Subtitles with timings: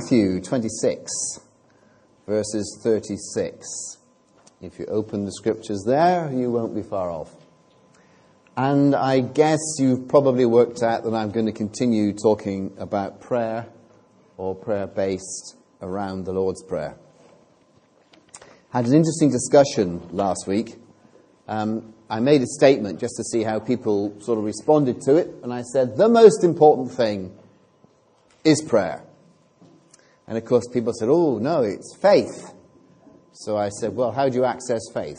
[0.00, 1.10] Matthew 26,
[2.26, 3.98] verses 36.
[4.62, 7.30] If you open the scriptures there, you won't be far off.
[8.56, 13.66] And I guess you've probably worked out that I'm going to continue talking about prayer
[14.38, 16.96] or prayer based around the Lord's Prayer.
[18.72, 20.76] Had an interesting discussion last week.
[21.46, 25.28] Um, I made a statement just to see how people sort of responded to it,
[25.42, 27.36] and I said, the most important thing
[28.44, 29.04] is prayer.
[30.30, 32.54] And of course, people said, oh, no, it's faith.
[33.32, 35.18] So I said, well, how do you access faith?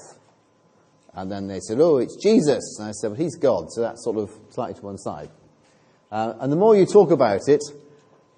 [1.14, 2.78] And then they said, oh, it's Jesus.
[2.80, 3.70] And I said, well, he's God.
[3.72, 5.30] So that's sort of slightly to one side.
[6.14, 7.62] Uh, and the more you talk about it,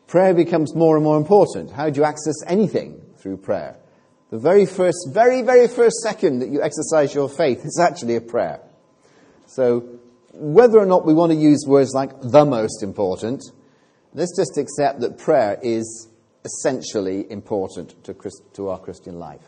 [0.08, 1.70] prayer becomes more and more important.
[1.70, 3.78] How do you access anything through prayer?
[4.32, 8.22] The very first, very, very first second that you exercise your faith is actually a
[8.22, 8.62] prayer.
[9.46, 10.00] So
[10.34, 13.44] whether or not we want to use words like the most important,
[14.16, 16.10] let's just accept that prayer is
[16.46, 19.42] essentially important to, Christ, to our Christian life.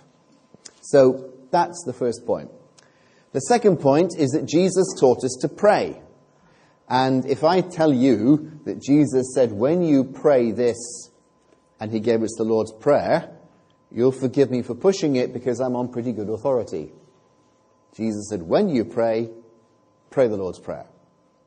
[0.81, 2.51] So that's the first point.
[3.33, 6.01] The second point is that Jesus taught us to pray.
[6.87, 11.11] And if I tell you that Jesus said, when you pray this,
[11.79, 13.29] and he gave us the Lord's Prayer,
[13.91, 16.93] you'll forgive me for pushing it because I'm on pretty good authority.
[17.95, 19.29] Jesus said, when you pray,
[20.09, 20.85] pray the Lord's Prayer.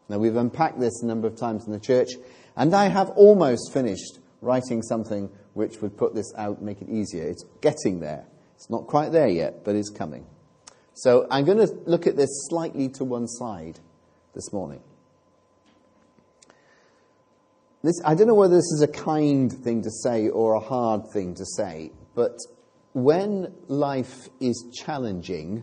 [0.09, 2.09] Now, we've unpacked this a number of times in the church,
[2.57, 7.25] and I have almost finished writing something which would put this out, make it easier.
[7.25, 8.25] It's getting there.
[8.55, 10.27] It's not quite there yet, but it's coming.
[10.95, 13.79] So I'm going to look at this slightly to one side
[14.35, 14.81] this morning.
[17.83, 21.11] This, I don't know whether this is a kind thing to say or a hard
[21.13, 22.37] thing to say, but
[22.93, 25.63] when life is challenging,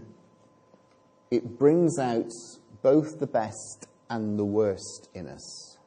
[1.30, 2.31] it brings out
[2.81, 5.78] both the best and the worst in us.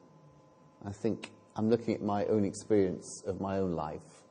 [0.85, 4.23] I think I'm looking at my own experience of my own life.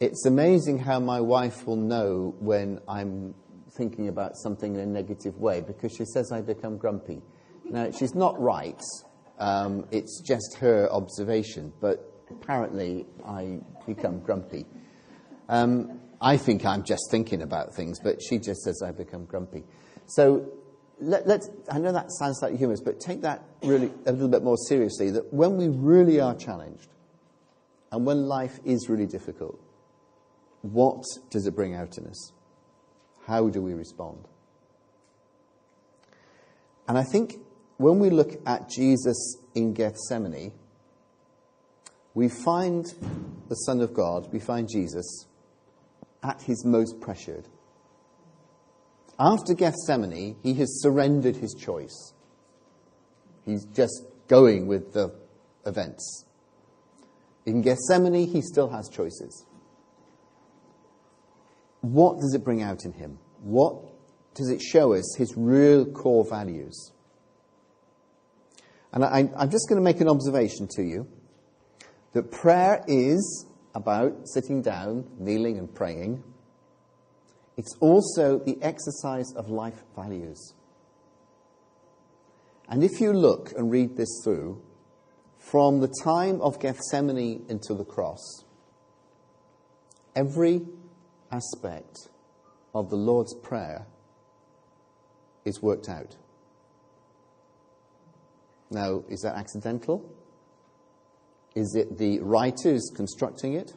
[0.00, 3.36] It's amazing how my wife will know when I'm
[3.76, 7.22] thinking about something in a negative way because she says I become grumpy.
[7.64, 8.82] Now, she's not right.
[9.38, 14.66] Um, it's just her observation, but apparently I become grumpy.
[15.48, 19.62] Um, I think I'm just thinking about things, but she just says I become grumpy.
[20.06, 20.57] So
[21.00, 24.42] let, us I know that sounds slightly humorous, but take that really a little bit
[24.42, 26.88] more seriously that when we really are challenged
[27.92, 29.58] and when life is really difficult,
[30.62, 32.32] what does it bring out in us?
[33.26, 34.26] How do we respond?
[36.88, 37.36] And I think
[37.76, 40.52] when we look at Jesus in Gethsemane,
[42.14, 42.84] we find
[43.48, 45.26] the Son of God, we find Jesus
[46.22, 47.46] at his most pressured.
[49.18, 52.12] After Gethsemane, he has surrendered his choice.
[53.44, 55.12] He's just going with the
[55.66, 56.24] events.
[57.46, 59.46] In Gethsemane, he still has choices.
[61.80, 63.18] What does it bring out in him?
[63.40, 63.74] What
[64.34, 66.92] does it show us his real core values?
[68.92, 71.08] And I, am just going to make an observation to you
[72.12, 76.22] that prayer is about sitting down, kneeling, and praying.
[77.58, 80.54] It's also the exercise of life values.
[82.68, 84.62] And if you look and read this through,
[85.38, 88.44] from the time of Gethsemane into the cross,
[90.14, 90.66] every
[91.32, 92.08] aspect
[92.74, 93.86] of the Lord's Prayer
[95.44, 96.16] is worked out.
[98.70, 100.08] Now, is that accidental?
[101.56, 103.72] Is it the writers constructing it?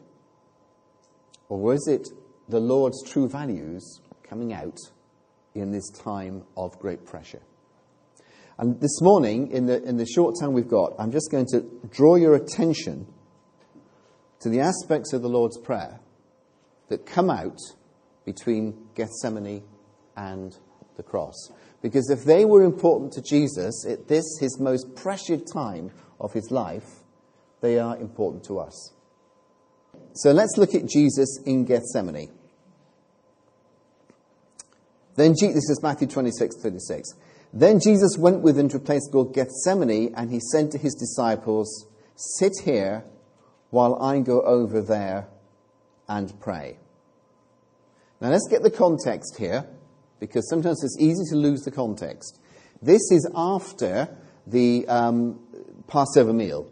[1.50, 2.08] Or was it
[2.52, 4.78] the Lord's true values coming out
[5.56, 7.42] in this time of great pressure.
[8.58, 11.66] And this morning, in the, in the short time we've got, I'm just going to
[11.90, 13.08] draw your attention
[14.42, 16.00] to the aspects of the Lord's Prayer
[16.90, 17.58] that come out
[18.26, 19.64] between Gethsemane
[20.16, 20.56] and
[20.98, 21.52] the cross.
[21.82, 26.52] Because if they were important to Jesus at this, his most precious time of his
[26.52, 27.02] life,
[27.62, 28.94] they are important to us.
[30.14, 32.30] So let's look at Jesus in Gethsemane.
[35.16, 37.10] Then this is Matthew 26, 36.
[37.54, 40.96] Then Jesus went with them to a place called Gethsemane, and he said to his
[40.96, 43.04] disciples, Sit here
[43.72, 45.28] while I go over there
[46.08, 46.78] and pray.
[48.22, 49.66] Now let's get the context here,
[50.20, 52.40] because sometimes it's easy to lose the context.
[52.82, 54.16] This is after
[54.48, 55.40] the um,
[55.88, 56.72] Passover meal.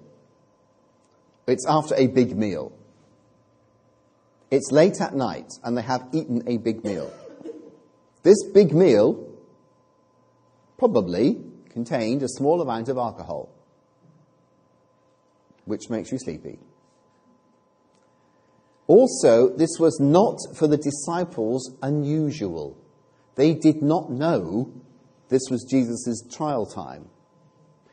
[1.45, 2.71] It's after a big meal.
[4.51, 7.11] It's late at night, and they have eaten a big meal.
[8.23, 9.27] This big meal
[10.77, 11.37] probably
[11.69, 13.49] contained a small amount of alcohol,
[15.65, 16.59] which makes you sleepy.
[18.87, 22.75] Also, this was not for the disciples unusual.
[23.35, 24.73] They did not know
[25.29, 27.07] this was Jesus' trial time.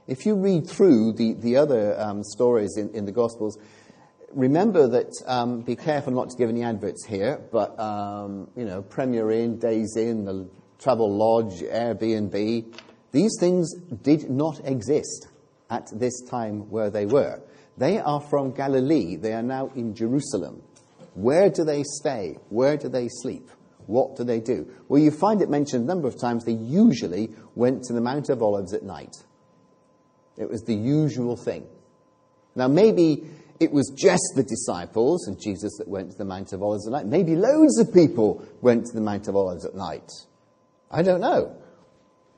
[0.06, 3.58] If you read through the, the other um, stories in, in the Gospels,
[4.36, 8.82] remember that, um, be careful not to give any adverts here, but, um, you know,
[8.82, 10.46] Premier Inn, Days Inn, the
[10.78, 12.66] Travel Lodge, Airbnb,
[13.12, 15.28] these things did not exist
[15.70, 17.40] at this time where they were.
[17.78, 19.16] They are from Galilee.
[19.16, 20.62] They are now in Jerusalem.
[21.14, 22.38] Where do they stay?
[22.50, 23.50] Where do they sleep?
[23.86, 24.68] What do they do?
[24.88, 26.44] Well, you find it mentioned a number of times.
[26.44, 29.14] They usually went to the Mount of Olives at night.
[30.36, 31.66] It was the usual thing.
[32.54, 33.24] Now, maybe
[33.58, 36.92] it was just the disciples and Jesus that went to the Mount of Olives at
[36.92, 37.06] night.
[37.06, 40.10] Maybe loads of people went to the Mount of Olives at night.
[40.90, 41.56] I don't know.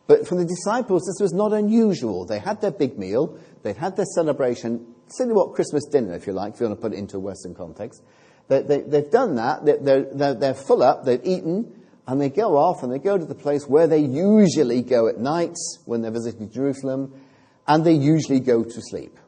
[0.07, 2.25] But for the disciples, this was not unusual.
[2.25, 6.33] They had their big meal, they'd had their celebration, similar what Christmas dinner, if you
[6.33, 8.03] like, if you want to put it into a Western context.
[8.49, 12.57] They, have they, done that, they're, they're, they're full up, they've eaten, and they go
[12.57, 16.11] off and they go to the place where they usually go at night when they're
[16.11, 17.13] visiting Jerusalem,
[17.67, 19.19] and they usually go to sleep.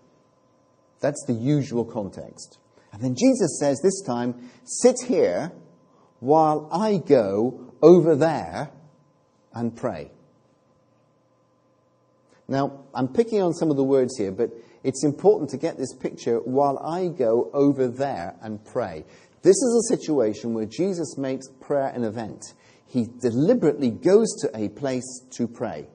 [1.01, 2.59] That's the usual context.
[2.93, 5.53] And then Jesus says this time, sit here
[6.19, 8.71] while I go over there
[9.53, 10.11] and pray.
[12.49, 14.51] Now, I'm picking on some of the words here, but
[14.83, 19.05] it's important to get this picture while I go over there and pray.
[19.43, 22.43] This is a situation where Jesus makes prayer an event.
[22.87, 25.87] He deliberately goes to a place to pray.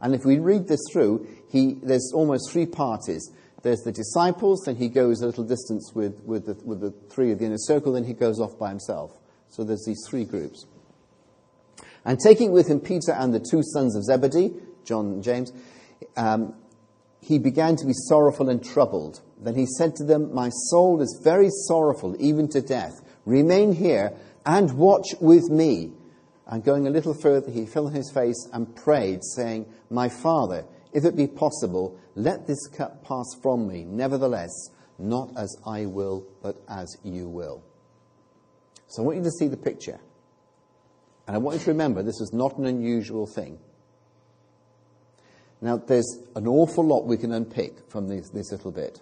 [0.00, 3.30] And if we read this through, he, there's almost three parties.
[3.66, 7.32] There's the disciples, then he goes a little distance with, with, the, with the three
[7.32, 9.18] of the inner circle, then he goes off by himself.
[9.48, 10.66] So there's these three groups.
[12.04, 14.54] And taking with him Peter and the two sons of Zebedee,
[14.84, 15.52] John and James,
[16.16, 16.54] um,
[17.20, 19.20] he began to be sorrowful and troubled.
[19.42, 22.92] Then he said to them, My soul is very sorrowful, even to death.
[23.24, 24.12] Remain here
[24.46, 25.90] and watch with me.
[26.46, 30.66] And going a little further, he fell on his face and prayed, saying, My Father,
[30.96, 33.84] if it be possible, let this cup pass from me.
[33.84, 37.62] Nevertheless, not as I will, but as you will.
[38.88, 40.00] So I want you to see the picture.
[41.26, 43.58] And I want you to remember this is not an unusual thing.
[45.60, 48.98] Now, there's an awful lot we can unpick from this, this little bit.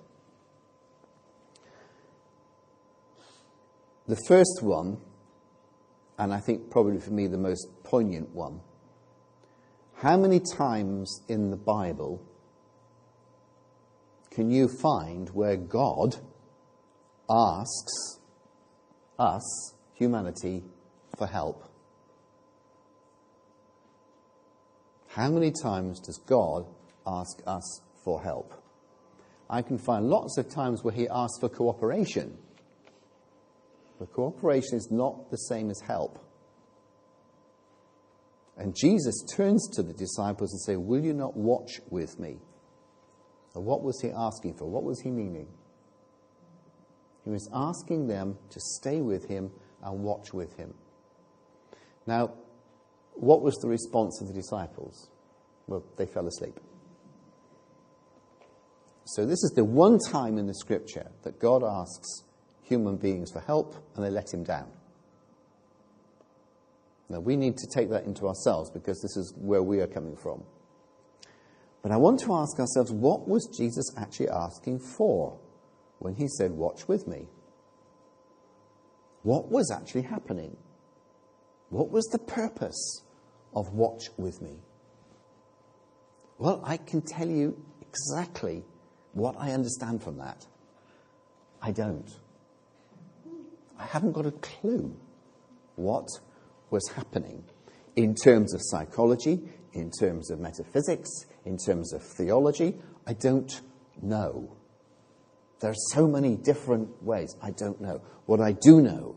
[4.09, 4.99] The first one,
[6.19, 8.63] and I think probably for me the most poignant one,
[10.05, 12.21] how many times in the Bible
[14.31, 16.17] can you find where God
[17.31, 18.21] asks
[19.19, 20.63] us, humanity,
[21.17, 21.67] for help?
[25.09, 26.67] How many times does God
[27.07, 28.53] ask us for help?
[29.49, 32.37] I can find lots of times where he asks for cooperation.
[33.99, 36.24] But cooperation is not the same as help.
[38.57, 42.39] And Jesus turns to the disciples and says, Will you not watch with me?
[43.55, 44.69] What was he asking for?
[44.69, 45.47] What was he meaning?
[47.25, 49.51] He was asking them to stay with him
[49.83, 50.75] and watch with him.
[52.07, 52.35] Now,
[53.15, 55.09] what was the response of the disciples?
[55.67, 56.59] Well, they fell asleep.
[59.07, 62.25] So, this is the one time in the scripture that God asks
[62.63, 64.71] human beings for help and they let him down.
[67.09, 70.17] Now, we need to take that into ourselves because this is where we are coming
[70.17, 70.43] from.
[71.83, 75.39] But I want to ask ourselves what was Jesus actually asking for
[75.99, 77.29] when he said, Watch with me?
[79.23, 80.57] What was actually happening?
[81.69, 83.03] What was the purpose
[83.55, 84.61] of watch with me?
[86.39, 88.65] Well, I can tell you exactly
[89.13, 90.47] what I understand from that.
[91.63, 92.11] I don't.
[93.79, 94.95] I haven't got a clue
[95.77, 96.09] what
[96.71, 97.45] was happening
[97.97, 99.41] in terms of psychology,
[99.73, 101.11] in terms of metaphysics,
[101.45, 102.77] in terms of theology.
[103.07, 103.61] I don't
[104.03, 104.57] know.
[105.61, 107.35] There are so many different ways.
[107.43, 108.03] I don't know.
[108.27, 109.17] What I do know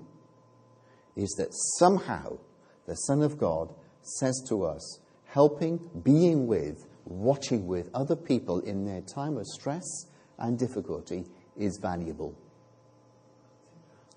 [1.16, 1.50] is that
[1.80, 2.38] somehow
[2.86, 8.86] the Son of God says to us, helping, being with, watching with other people in
[8.86, 10.06] their time of stress
[10.38, 11.26] and difficulty
[11.58, 12.38] is valuable.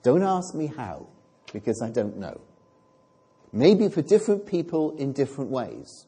[0.02, 1.08] Don't ask me how,
[1.52, 2.40] because I don't know.
[3.52, 6.06] Maybe for different people in different ways.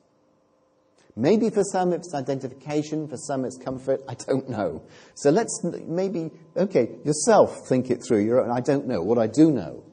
[1.15, 4.01] Maybe for some it's identification, for some it's comfort.
[4.09, 4.83] I don't know.
[5.15, 8.25] So let's maybe, okay, yourself think it through.
[8.25, 9.03] Your own, I don't know.
[9.03, 9.85] What I do know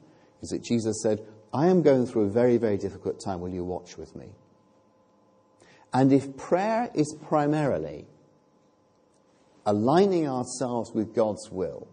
[0.42, 1.20] is that Jesus said,
[1.54, 3.42] I am going through a very, very difficult time.
[3.42, 4.30] Will you watch with me?
[5.92, 8.06] And if prayer is primarily
[9.66, 11.88] aligning ourselves with God's will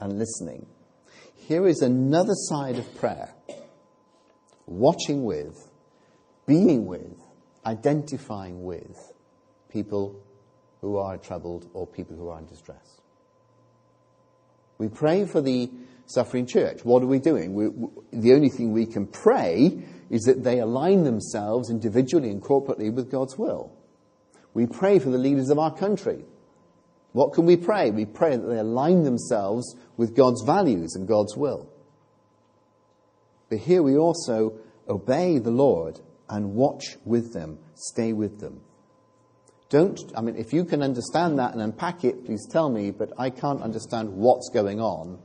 [0.00, 0.66] and listening,
[1.48, 3.34] Here is another side of prayer
[4.78, 5.70] watching with,
[6.46, 7.16] being with,
[7.64, 9.12] identifying with
[9.68, 10.20] people
[10.80, 13.00] who are troubled or people who are in distress.
[14.78, 15.70] We pray for the
[16.06, 16.84] suffering church.
[16.84, 17.54] What are we doing?
[17.54, 22.42] We, we, the only thing we can pray is that they align themselves individually and
[22.42, 23.72] corporately with God's will.
[24.54, 26.24] We pray for the leaders of our country.
[27.12, 27.90] What can we pray?
[27.90, 31.71] We pray that they align themselves with God's values and God's will.
[33.52, 34.54] But here we also
[34.88, 38.62] obey the Lord and watch with them, stay with them.
[39.68, 43.12] Don't, I mean, if you can understand that and unpack it, please tell me, but
[43.18, 45.18] I can't understand what's going on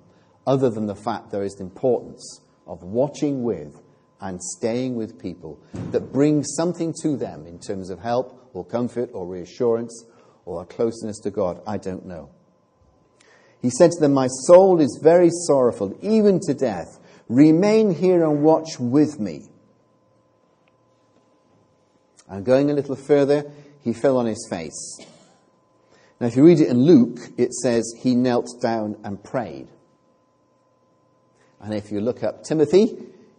[0.46, 3.82] other than the fact there is the importance of watching with
[4.20, 5.58] and staying with people
[5.92, 10.04] that bring something to them in terms of help or comfort or reassurance
[10.44, 11.62] or a closeness to God.
[11.66, 12.32] I don't know.
[13.62, 17.00] He said to them, My soul is very sorrowful, even to death.
[17.30, 19.48] Remain here and watch with me.
[22.30, 25.00] And going a little further, he fell on his face.
[26.20, 29.68] Now, if you read it in Luke, it says he knelt down and prayed.
[31.60, 32.98] And if you look up Timothy,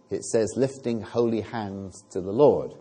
[0.09, 2.73] it says lifting holy hands to the Lord.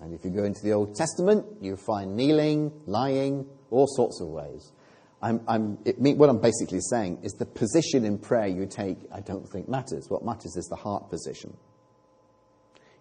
[0.00, 4.28] And if you go into the Old Testament, you find kneeling, lying, all sorts of
[4.28, 4.72] ways.
[5.22, 9.20] I'm, I'm, it, what I'm basically saying is the position in prayer you take, I
[9.20, 10.06] don't think matters.
[10.08, 11.56] What matters is the heart position.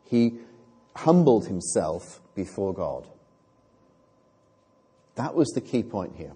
[0.04, 0.38] He
[0.96, 3.08] humbled himself before God.
[5.16, 6.34] That was the key point here.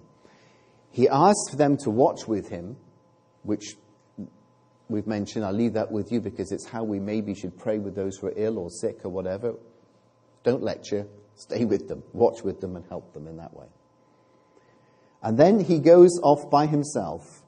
[0.90, 2.76] He asked for them to watch with him,
[3.42, 3.76] which
[4.88, 5.44] we've mentioned.
[5.44, 8.28] I'll leave that with you because it's how we maybe should pray with those who
[8.28, 9.54] are ill or sick or whatever.
[10.42, 13.66] Don't lecture, stay with them, watch with them, and help them in that way.
[15.22, 17.42] And then he goes off by himself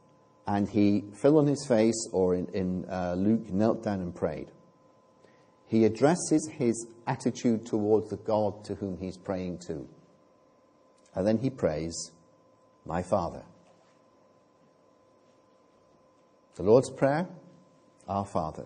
[0.46, 4.50] and he fell on his face, or in, in uh, Luke, knelt down and prayed.
[5.66, 9.86] He addresses his attitude towards the God to whom he's praying to.
[11.14, 12.12] And then he prays,
[12.86, 13.44] My Father.
[16.54, 17.28] The Lord's Prayer,
[18.08, 18.64] Our Father.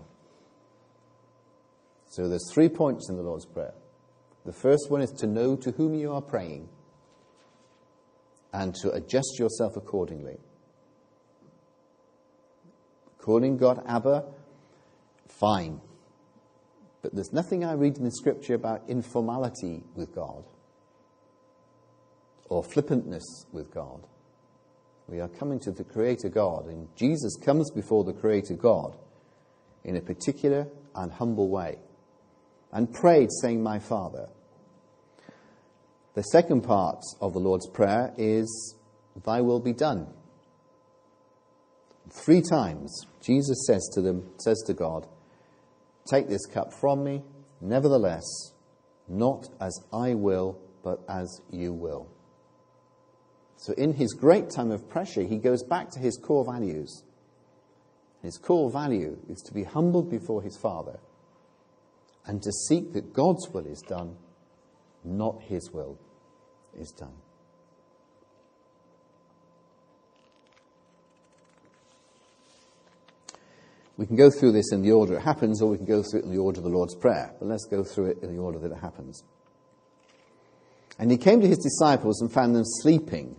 [2.07, 3.75] So there's three points in the Lord's Prayer.
[4.47, 6.69] The first one is to know to whom you are praying
[8.53, 10.39] and to adjust yourself accordingly.
[13.19, 14.25] Calling God Abba,
[15.29, 15.81] fine.
[17.03, 20.45] But there's nothing I read in the scripture about informality with God
[22.49, 24.07] or flippantness with God.
[25.09, 28.97] We are coming to the Creator God, and Jesus comes before the Creator God
[29.85, 31.79] in a particular and humble way
[32.73, 34.29] and prayed, saying, My Father.
[36.15, 38.75] The second part of the Lord's Prayer is,
[39.25, 40.09] Thy will be done.
[42.11, 45.07] Three times Jesus says to them, says to God,
[46.11, 47.23] Take this cup from me,
[47.61, 48.25] nevertheless,
[49.09, 52.09] not as I will, but as you will.
[53.57, 57.05] So, in his great time of pressure, he goes back to his core values.
[58.23, 60.99] His core value is to be humbled before his Father
[62.27, 64.17] and to seek that God's will is done,
[65.05, 65.99] not his will
[66.79, 67.15] is done.
[73.97, 76.21] We can go through this in the order it happens, or we can go through
[76.21, 77.33] it in the order of the Lord's Prayer.
[77.39, 79.23] But let's go through it in the order that it happens.
[80.99, 83.37] And he came to his disciples and found them sleeping.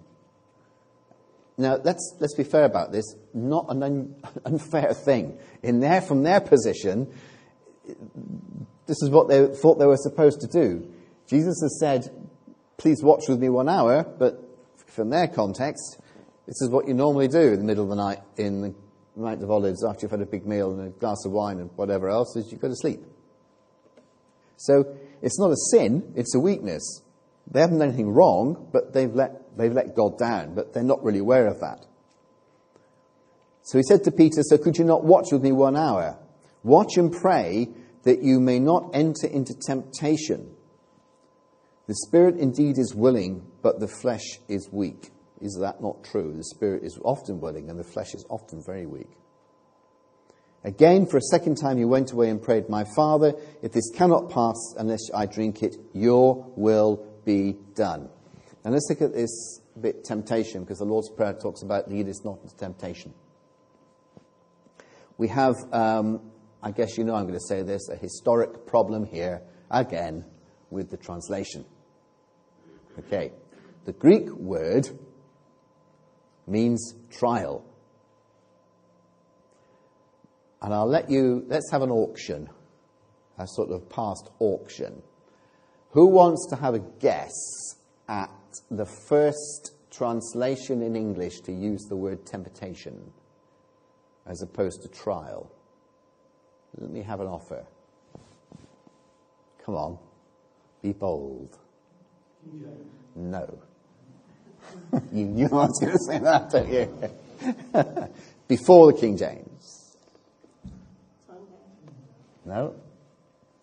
[1.58, 3.06] Now, let's, let's be fair about this.
[3.34, 4.16] Not an un,
[4.46, 5.38] unfair thing.
[5.62, 7.14] In their, from their position,
[7.86, 10.93] this is what they thought they were supposed to do.
[11.34, 12.12] Jesus has said,
[12.78, 14.40] please watch with me one hour, but
[14.86, 15.98] from their context,
[16.46, 18.76] this is what you normally do in the middle of the night in the
[19.16, 21.72] Mount of Olives after you've had a big meal and a glass of wine and
[21.76, 23.00] whatever else, is you go to sleep.
[24.58, 27.02] So it's not a sin, it's a weakness.
[27.50, 31.04] They haven't done anything wrong, but they've let, they've let God down, but they're not
[31.04, 31.84] really aware of that.
[33.64, 36.16] So he said to Peter, So could you not watch with me one hour?
[36.62, 37.70] Watch and pray
[38.04, 40.53] that you may not enter into temptation.
[41.94, 45.12] The spirit indeed is willing, but the flesh is weak.
[45.40, 46.34] Is that not true?
[46.36, 49.12] The spirit is often willing, and the flesh is often very weak.
[50.64, 54.32] Again, for a second time, he went away and prayed, My Father, if this cannot
[54.32, 58.10] pass unless I drink it, your will be done.
[58.64, 62.26] And let's look at this bit temptation, because the Lord's Prayer talks about lead us
[62.26, 63.14] not into temptation.
[65.20, 66.32] We have, um,
[66.64, 70.26] I guess you know I'm going to say this, a historic problem here, again,
[70.72, 71.66] with the translation.
[73.00, 73.32] Okay.
[73.86, 74.88] The Greek word
[76.48, 77.66] means trial.
[80.62, 82.50] And I'll let you, let's have an auction,
[83.38, 85.02] a sort of past auction.
[85.92, 87.34] Who wants to have a guess
[88.08, 88.32] at
[88.72, 93.12] the first translation in English to use the word temptation
[94.26, 95.52] as opposed to trial?
[96.78, 97.66] Let me have an offer.
[99.66, 99.98] Come on,
[100.82, 101.58] be bold.
[103.16, 103.60] No.
[105.12, 106.94] you knew I was going to say that, don't you?
[108.48, 109.96] Before the King James.
[112.46, 112.76] No?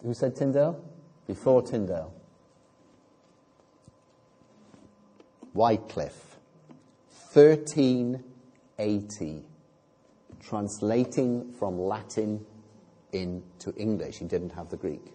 [0.03, 0.83] Who said Tyndale?
[1.27, 2.15] Before Tyndale.
[5.53, 6.39] Wycliffe.
[7.33, 9.43] 1380.
[10.41, 12.47] Translating from Latin
[13.13, 14.19] into English.
[14.19, 15.13] He didn't have the Greek.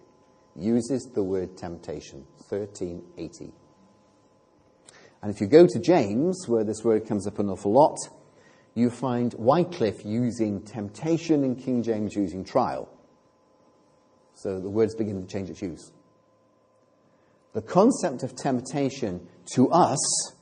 [0.58, 2.24] Uses the word temptation.
[2.48, 3.52] 1380.
[5.22, 7.98] And if you go to James, where this word comes up an awful lot,
[8.74, 12.88] you find Wycliffe using temptation and King James using trial.
[14.34, 15.90] So the words begin to change its use.
[17.54, 20.34] The concept of temptation to us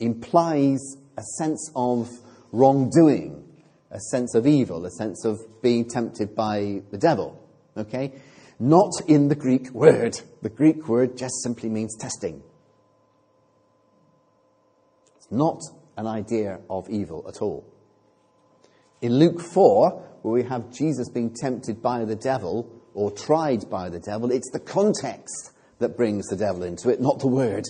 [0.00, 0.80] implies
[1.16, 2.10] a sense of
[2.50, 3.44] wrongdoing,
[3.92, 7.40] a sense of evil, a sense of being tempted by the devil.
[7.76, 8.12] Okay?
[8.64, 10.18] Not in the Greek word.
[10.40, 12.42] The Greek word just simply means testing.
[15.18, 15.60] It's not
[15.98, 17.70] an idea of evil at all.
[19.02, 19.90] In Luke 4,
[20.22, 24.50] where we have Jesus being tempted by the devil or tried by the devil, it's
[24.50, 27.66] the context that brings the devil into it, not the word.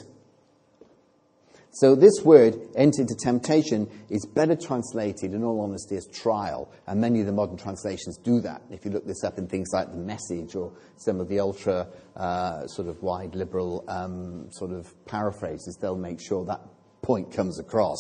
[1.74, 6.72] So this word, enter into temptation, is better translated, in all honesty, as trial.
[6.86, 8.62] And many of the modern translations do that.
[8.70, 11.88] If you look this up in things like the message or some of the ultra
[12.14, 16.60] uh, sort of wide liberal um, sort of paraphrases, they'll make sure that
[17.02, 17.98] point comes across.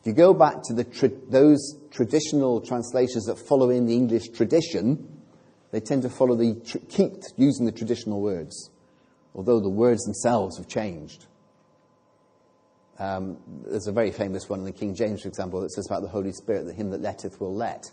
[0.00, 5.20] If you go back to tra- those traditional translations that follow in the English tradition,
[5.70, 8.70] they tend to follow the, tr- keep using the traditional words,
[9.34, 11.26] although the words themselves have changed.
[12.98, 16.02] Um, there's a very famous one in the King James, for example, that says about
[16.02, 17.90] the Holy Spirit that him that letteth will let,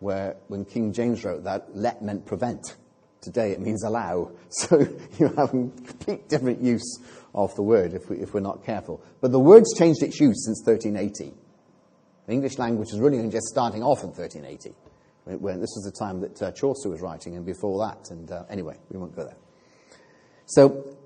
[0.00, 2.76] where when King James wrote that, let meant prevent.
[3.22, 4.30] Today it means allow.
[4.50, 4.78] So
[5.18, 6.98] you have a complete different use
[7.34, 9.02] of the word if, we, if we're not careful.
[9.20, 11.34] But the word's changed its use since 1380.
[12.26, 14.74] The English language is really just starting off in 1380.
[15.24, 18.10] When, when this was the time that uh, Chaucer was writing, and before that.
[18.10, 19.36] And uh, anyway, we won't go there.
[20.46, 20.96] So,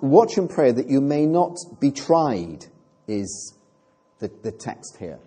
[0.00, 2.64] watch and pray that you may not be tried,
[3.06, 3.54] is
[4.18, 5.18] the, the text here.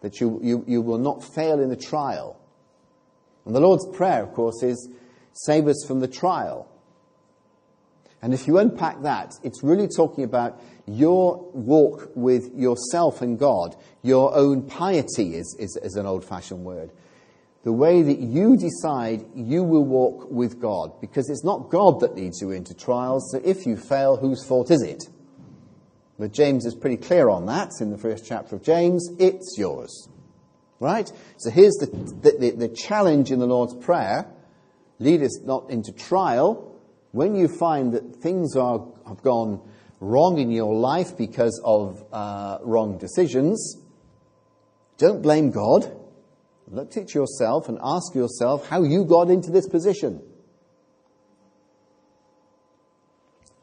[0.00, 2.38] That you, you, you will not fail in the trial.
[3.44, 4.88] And the Lord's Prayer, of course, is
[5.32, 6.68] save us from the trial.
[8.20, 13.74] And if you unpack that, it's really talking about your walk with yourself and God.
[14.02, 16.92] Your own piety is, is, is an old fashioned word.
[17.64, 21.00] The way that you decide you will walk with God.
[21.00, 24.70] Because it's not God that leads you into trials, so if you fail, whose fault
[24.70, 25.04] is it?
[26.22, 29.10] But James is pretty clear on that in the first chapter of James.
[29.18, 30.08] It's yours.
[30.78, 31.10] Right?
[31.38, 34.30] So here's the, the, the, the challenge in the Lord's Prayer
[35.00, 36.78] lead us not into trial,
[37.10, 42.58] when you find that things are, have gone wrong in your life because of uh,
[42.62, 43.78] wrong decisions,
[44.98, 45.90] don't blame God.
[46.68, 50.22] Look at yourself and ask yourself how you got into this position.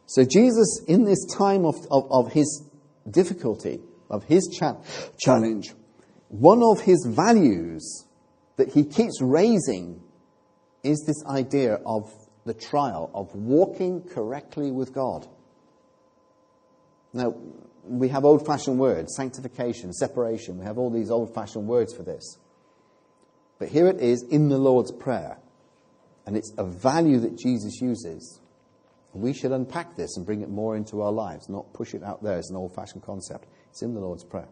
[0.10, 2.63] So, Jesus, in this time of, of, of his
[3.08, 4.78] difficulty, of his cha-
[5.19, 5.76] challenge,
[6.30, 8.08] one of his values
[8.58, 10.02] that he keeps raising
[10.82, 12.12] is this idea of
[12.43, 15.28] the trial of walking correctly with God.
[17.13, 17.36] Now,
[17.84, 20.58] we have old fashioned words sanctification, separation.
[20.58, 22.39] We have all these old fashioned words for this.
[23.60, 25.38] But here it is in the Lord's Prayer.
[26.26, 28.41] And it's a value that Jesus uses.
[29.13, 32.24] We should unpack this and bring it more into our lives, not push it out
[32.24, 33.48] there as an old fashioned concept.
[33.69, 34.50] It's in the Lord's Prayer.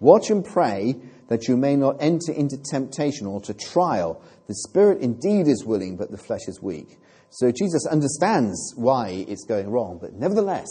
[0.00, 0.96] Watch and pray
[1.28, 4.22] that you may not enter into temptation or to trial.
[4.46, 6.98] The spirit indeed is willing, but the flesh is weak.
[7.30, 10.68] So Jesus understands why it's going wrong, but nevertheless,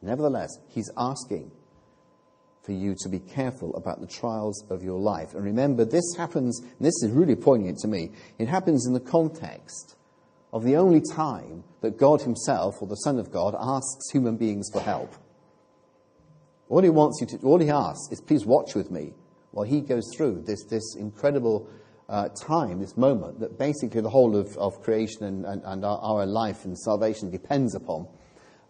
[0.00, 1.50] nevertheless, he's asking
[2.62, 5.34] for you to be careful about the trials of your life.
[5.34, 9.00] And remember, this happens, and this is really poignant to me, it happens in the
[9.00, 9.96] context
[10.54, 14.70] of the only time that God Himself, or the Son of God, asks human beings
[14.72, 15.12] for help.
[16.68, 19.12] All He wants you to, all He asks is, please watch with me
[19.50, 21.68] while He goes through this, this incredible
[22.08, 25.98] uh, time, this moment, that basically the whole of, of creation and, and, and our,
[25.98, 28.06] our, life and salvation depends upon.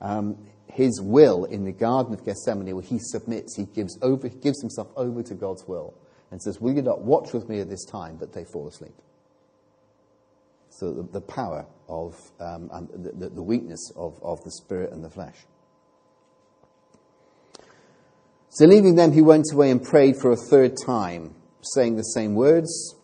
[0.01, 4.61] Um, his will in the Garden of Gethsemane, where he submits, he gives, over, gives
[4.62, 5.94] himself over to God's will
[6.31, 8.16] and says, Will you not watch with me at this time?
[8.16, 8.94] But they fall asleep.
[10.79, 12.89] So the, the power of, um, and
[13.21, 15.37] the, the weakness of, of the spirit and the flesh.
[18.49, 22.35] So leaving them, he went away and prayed for a third time, saying the same
[22.35, 22.97] words.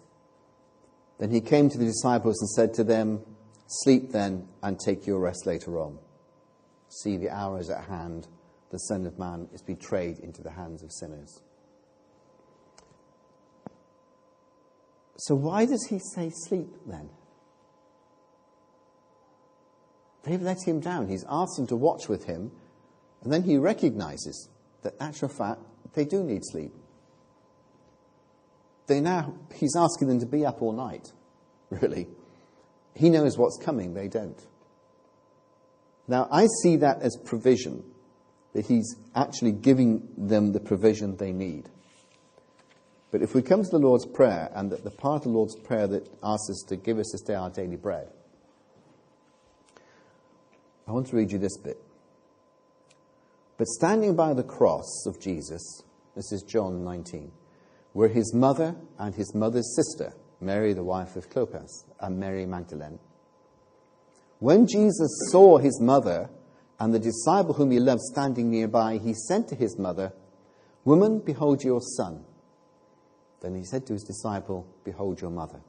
[1.18, 3.20] Then he came to the disciples and said to them,
[3.68, 5.98] Sleep then and take your rest later on.
[6.88, 8.26] See, the hour is at hand.
[8.72, 11.40] The Son of Man is betrayed into the hands of sinners.
[15.18, 17.10] So, why does he say sleep then?
[20.22, 21.08] They've let him down.
[21.08, 22.50] He's asked them to watch with him,
[23.22, 24.48] and then he recognizes
[24.82, 25.60] that, actual fact,
[25.94, 26.72] they do need sleep.
[28.86, 31.12] They now, he's asking them to be up all night,
[31.70, 32.08] really.
[32.94, 34.40] He knows what's coming, they don't.
[36.08, 37.84] Now, I see that as provision,
[38.52, 41.68] that he's actually giving them the provision they need.
[43.12, 45.56] But if we come to the Lord's Prayer, and that the part of the Lord's
[45.56, 48.08] Prayer that asks us to give us this day our daily bread,
[50.90, 51.80] I want to read you this bit.
[53.58, 55.84] But standing by the cross of Jesus,
[56.16, 57.30] this is John 19,
[57.94, 62.98] were his mother and his mother's sister, Mary, the wife of Clopas, and Mary Magdalene.
[64.40, 66.28] When Jesus saw his mother
[66.80, 70.12] and the disciple whom he loved standing nearby, he said to his mother,
[70.84, 72.24] Woman, behold your son.
[73.42, 75.60] Then he said to his disciple, Behold your mother.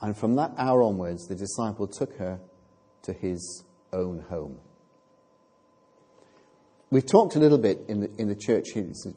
[0.00, 2.38] And from that hour onwards, the disciple took her
[3.02, 4.58] to his own home.
[6.90, 8.68] We've talked a little bit in the, in the church,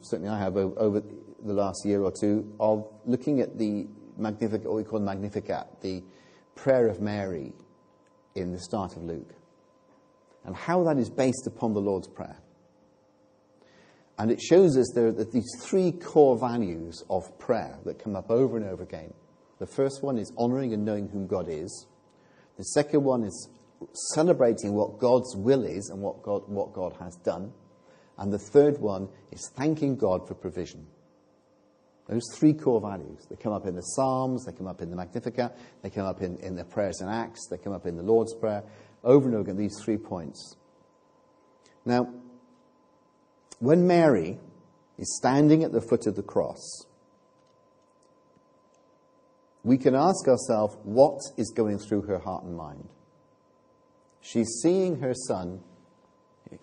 [0.02, 1.02] certainly I have, over
[1.42, 3.86] the last year or two, of looking at the
[4.18, 6.02] Magnificat, what we call Magnificat, the
[6.54, 7.54] prayer of Mary
[8.34, 9.34] in the start of Luke,
[10.44, 12.36] and how that is based upon the Lord's Prayer.
[14.18, 18.30] And it shows us there that these three core values of prayer that come up
[18.30, 19.14] over and over again.
[19.58, 21.86] The first one is honoring and knowing whom God is.
[22.58, 23.48] The second one is
[24.14, 27.52] celebrating what God's will is and what God, what God has done.
[28.18, 30.86] And the third one is thanking God for provision.
[32.08, 33.26] Those three core values.
[33.30, 36.20] They come up in the Psalms, they come up in the Magnificat, they come up
[36.20, 38.62] in, in the prayers and Acts, they come up in the Lord's Prayer.
[39.04, 40.56] Over and over again, these three points.
[41.84, 42.12] Now,
[43.60, 44.38] when Mary
[44.98, 46.86] is standing at the foot of the cross,
[49.64, 52.88] we can ask ourselves what is going through her heart and mind.
[54.22, 55.60] She's seeing her son,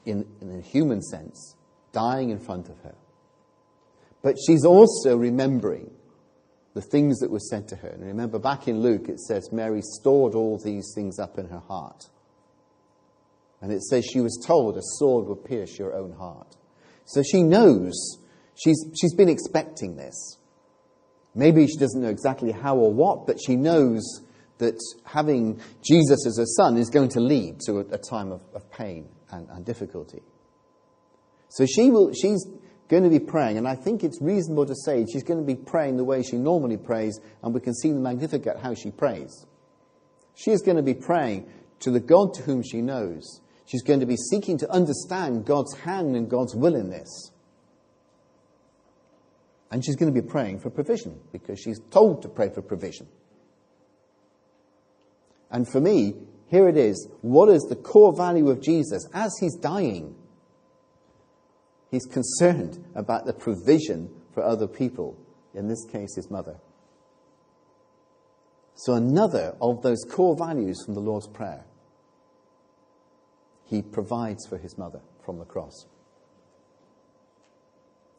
[0.05, 1.55] in, in a human sense,
[1.91, 2.95] dying in front of her.
[4.21, 5.91] But she's also remembering
[6.73, 7.89] the things that were said to her.
[7.89, 11.61] And remember, back in Luke, it says Mary stored all these things up in her
[11.67, 12.05] heart.
[13.61, 16.55] And it says she was told a sword will pierce your own heart.
[17.05, 18.19] So she knows,
[18.55, 20.37] she's, she's been expecting this.
[21.35, 24.21] Maybe she doesn't know exactly how or what, but she knows
[24.59, 28.41] that having Jesus as her son is going to lead to a, a time of,
[28.53, 30.21] of pain and, and, difficulty.
[31.47, 32.45] So she will, she's
[32.89, 35.55] going to be praying, and I think it's reasonable to say she's going to be
[35.55, 38.91] praying the way she normally prays, and we can see in the Magnificat how she
[38.91, 39.45] prays.
[40.35, 43.41] She is going to be praying to the God to whom she knows.
[43.65, 47.31] She's going to be seeking to understand God's hand and God's will in this.
[49.71, 53.07] And she's going to be praying for provision because she's told to pray for provision.
[55.51, 56.13] And for me,
[56.47, 57.07] here it is.
[57.21, 59.07] What is the core value of Jesus?
[59.13, 60.15] As he's dying,
[61.91, 65.17] he's concerned about the provision for other people,
[65.53, 66.59] in this case, his mother.
[68.75, 71.65] So, another of those core values from the Lord's Prayer,
[73.65, 75.85] he provides for his mother from the cross.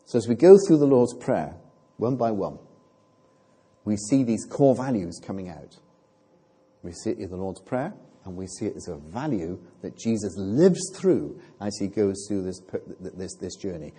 [0.05, 1.55] So, as we go through the Lord's Prayer,
[1.97, 2.59] one by one,
[3.85, 5.79] we see these core values coming out.
[6.83, 7.93] We see it in the Lord's Prayer,
[8.25, 12.43] and we see it as a value that Jesus lives through as he goes through
[12.43, 12.61] this,
[13.01, 13.93] this, this journey.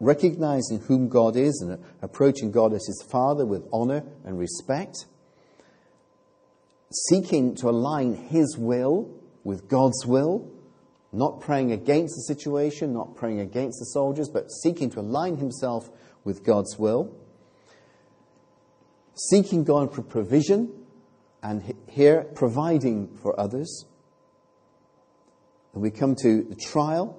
[0.00, 5.06] Recognizing whom God is and approaching God as his Father with honor and respect.
[7.08, 9.10] Seeking to align his will
[9.44, 10.50] with God's will.
[11.12, 15.88] Not praying against the situation, not praying against the soldiers, but seeking to align himself
[16.24, 17.16] with God's will.
[19.14, 20.70] Seeking God for provision
[21.42, 23.86] and here providing for others.
[25.72, 27.18] And we come to the trial,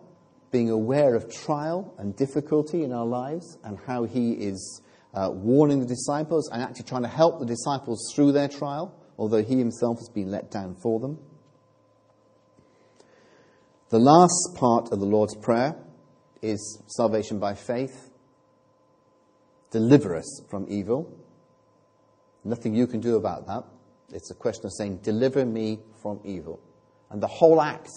[0.52, 4.82] being aware of trial and difficulty in our lives and how he is
[5.16, 9.44] uh, warning the disciples and actually trying to help the disciples through their trial, although
[9.44, 11.18] he himself has been let down for them.
[13.90, 15.76] The last part of the Lord's Prayer
[16.44, 18.12] is salvation by faith.
[19.72, 21.18] Deliver us from evil.
[22.44, 23.64] Nothing you can do about that.
[24.12, 26.60] It's a question of saying, Deliver me from evil.
[27.10, 27.90] And the whole act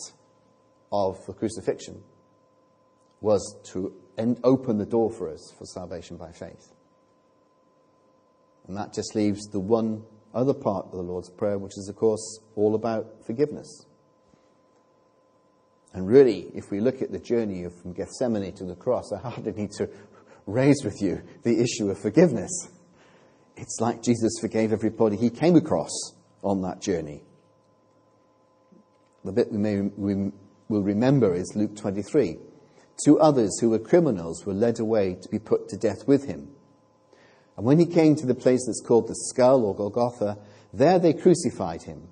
[0.93, 2.03] of the crucifixion
[3.21, 3.95] was to
[4.45, 6.73] open the door for us for salvation by faith.
[8.67, 10.03] And that just leaves the one
[10.35, 13.87] other part of the Lord's Prayer, which is, of course, all about forgiveness.
[15.93, 19.53] And really, if we look at the journey from Gethsemane to the cross, I hardly
[19.53, 19.89] need to
[20.47, 22.51] raise with you the issue of forgiveness.
[23.61, 25.91] It's like Jesus forgave everybody he came across
[26.43, 27.23] on that journey.
[29.23, 30.33] The bit we may we
[30.71, 32.39] will remember is Luke 23.
[33.05, 36.49] Two others who were criminals were led away to be put to death with him.
[37.59, 40.39] And when he came to the place that's called the skull or Golgotha,
[40.73, 42.09] there they crucified him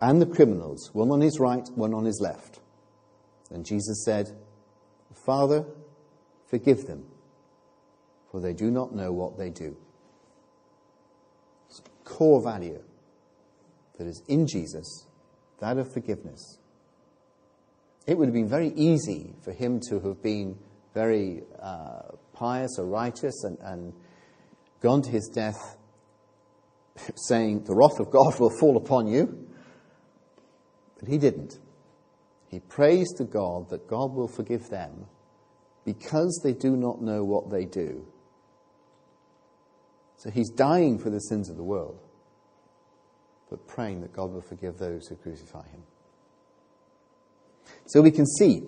[0.00, 2.60] and the criminals, one on his right, one on his left.
[3.50, 4.30] And Jesus said,
[5.24, 5.64] Father,
[6.50, 7.06] forgive them,
[8.30, 9.76] for they do not know what they do.
[12.08, 12.82] Core value
[13.98, 15.06] that is in Jesus,
[15.60, 16.58] that of forgiveness.
[18.06, 20.56] It would have been very easy for him to have been
[20.94, 23.92] very uh, pious or righteous and, and
[24.80, 25.76] gone to his death
[27.14, 29.46] saying, The wrath of God will fall upon you.
[30.98, 31.58] But he didn't.
[32.48, 35.06] He prays to God that God will forgive them
[35.84, 38.06] because they do not know what they do.
[40.18, 41.98] So he's dying for the sins of the world,
[43.50, 45.82] but praying that God will forgive those who crucify him.
[47.86, 48.64] So we can see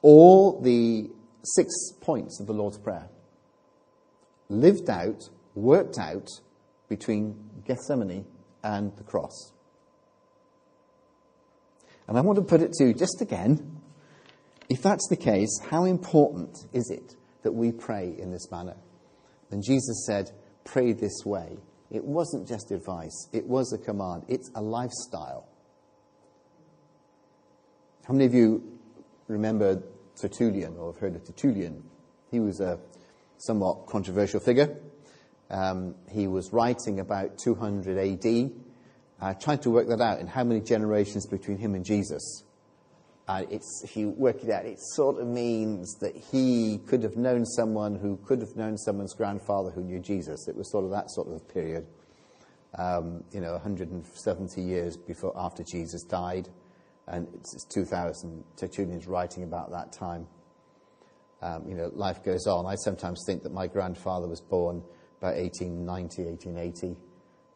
[0.00, 1.10] all the
[1.44, 3.08] six points of the Lord's Prayer
[4.48, 6.28] lived out, worked out
[6.88, 8.24] between Gethsemane
[8.62, 9.52] and the cross.
[12.06, 13.78] And I want to put it to you just again
[14.68, 18.76] if that's the case, how important is it that we pray in this manner?
[19.50, 20.30] And Jesus said,
[20.64, 21.58] Pray this way.
[21.90, 25.48] It wasn't just advice, it was a command, it's a lifestyle.
[28.06, 28.78] How many of you
[29.26, 29.82] remember
[30.16, 31.84] Tertullian or have heard of Tertullian?
[32.30, 32.78] He was a
[33.38, 34.76] somewhat controversial figure.
[35.50, 38.50] Um, he was writing about 200 AD
[39.20, 42.44] I tried to work that out in how many generations between him and Jesus.
[43.28, 47.16] Uh, it's, if you work it out, it sort of means that he could have
[47.16, 50.48] known someone who could have known someone's grandfather who knew Jesus.
[50.48, 51.86] It was sort of that sort of period.
[52.78, 56.48] Um, you know, 170 years before after Jesus died,
[57.06, 58.44] and it's, it's 2000.
[58.56, 60.26] Tertullian's writing about that time.
[61.42, 62.64] Um, you know, life goes on.
[62.64, 64.82] I sometimes think that my grandfather was born
[65.18, 66.96] about 1890, 1880.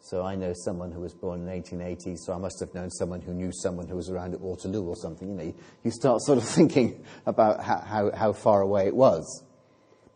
[0.04, 3.20] So I know someone who was born in 1880, so I must have known someone
[3.20, 5.28] who knew someone who was around at Waterloo or something.
[5.28, 9.44] You know, you start sort of thinking about how, how, how far away it was.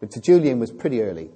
[0.00, 1.30] But Tertullian was pretty early.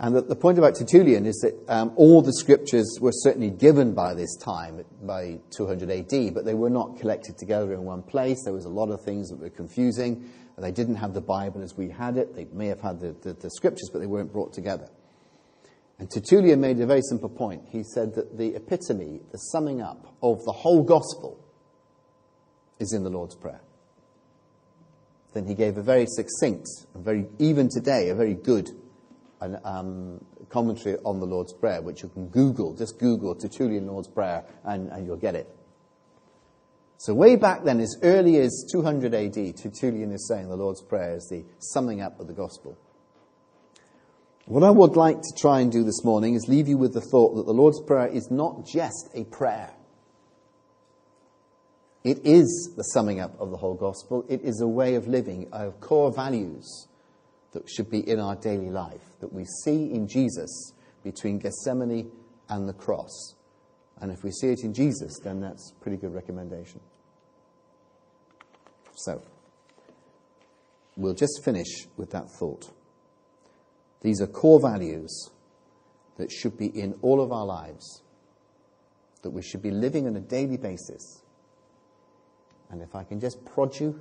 [0.00, 3.94] And the, the point about Tertullian is that um, all the scriptures were certainly given
[3.94, 8.42] by this time, by 200 AD, but they were not collected together in one place.
[8.42, 10.28] There was a lot of things that were confusing.
[10.58, 12.34] They didn't have the Bible as we had it.
[12.34, 14.88] They may have had the, the, the scriptures, but they weren't brought together.
[16.02, 17.62] And Tertullian made a very simple point.
[17.70, 21.38] He said that the epitome, the summing up of the whole gospel,
[22.80, 23.60] is in the Lord's Prayer.
[25.32, 28.68] Then he gave a very succinct, and very even today, a very good
[29.40, 32.74] um, commentary on the Lord's Prayer, which you can Google.
[32.74, 35.48] Just Google Tertullian Lord's Prayer, and, and you'll get it.
[36.96, 41.14] So way back then, as early as 200 AD, Tertullian is saying the Lord's Prayer
[41.14, 42.76] is the summing up of the gospel.
[44.46, 47.00] What I would like to try and do this morning is leave you with the
[47.00, 49.70] thought that the Lord's Prayer is not just a prayer.
[52.02, 54.24] It is the summing up of the whole gospel.
[54.28, 56.88] It is a way of living, of core values
[57.52, 60.72] that should be in our daily life, that we see in Jesus
[61.04, 62.10] between Gethsemane
[62.48, 63.34] and the cross.
[64.00, 66.80] And if we see it in Jesus, then that's pretty good recommendation.
[68.96, 69.22] So,
[70.96, 72.68] we'll just finish with that thought.
[74.02, 75.30] These are core values
[76.16, 78.02] that should be in all of our lives,
[79.22, 81.22] that we should be living on a daily basis.
[82.70, 84.00] And if I can just prod you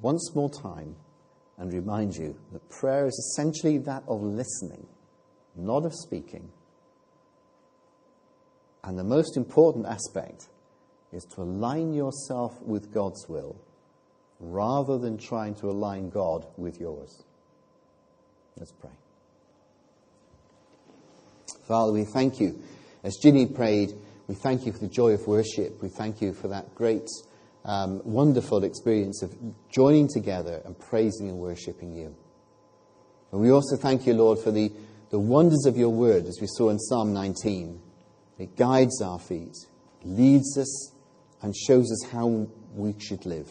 [0.00, 0.96] once more time
[1.56, 4.86] and remind you that prayer is essentially that of listening,
[5.56, 6.50] not of speaking.
[8.84, 10.48] And the most important aspect
[11.12, 13.56] is to align yourself with God's will
[14.40, 17.24] rather than trying to align God with yours.
[18.56, 18.90] Let's pray.
[21.66, 22.62] Father, we thank you.
[23.02, 23.92] As Ginny prayed,
[24.26, 25.82] we thank you for the joy of worship.
[25.82, 27.08] We thank you for that great,
[27.64, 29.34] um, wonderful experience of
[29.70, 32.14] joining together and praising and worshipping you.
[33.32, 34.72] And we also thank you, Lord, for the,
[35.10, 37.80] the wonders of your word, as we saw in Psalm 19,
[38.38, 39.54] It guides our feet,
[40.04, 40.92] leads us,
[41.42, 43.50] and shows us how we should live.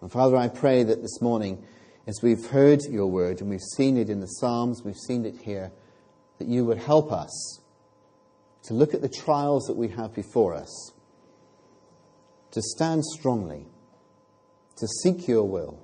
[0.00, 1.62] And Father, I pray that this morning,
[2.06, 5.36] as we've heard your word and we've seen it in the Psalms, we've seen it
[5.42, 5.72] here,
[6.40, 7.60] that you would help us
[8.64, 10.92] to look at the trials that we have before us,
[12.50, 13.66] to stand strongly,
[14.76, 15.80] to seek your will,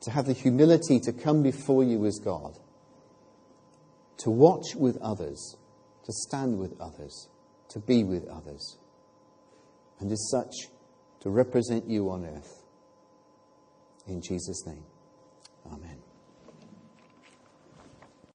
[0.00, 2.58] to have the humility to come before you as God
[4.18, 5.56] to watch with others,
[6.04, 7.28] to stand with others,
[7.68, 8.78] to be with others,
[10.00, 10.54] and as such,
[11.20, 12.62] to represent you on earth.
[14.06, 14.84] In Jesus' name,
[15.72, 16.05] Amen.